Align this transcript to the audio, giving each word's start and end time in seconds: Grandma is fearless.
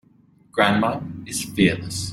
Grandma 0.51 0.99
is 1.27 1.43
fearless. 1.43 2.09